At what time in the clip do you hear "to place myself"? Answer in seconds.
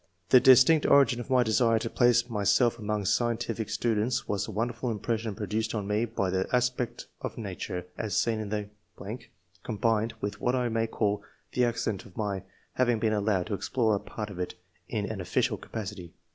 1.77-2.79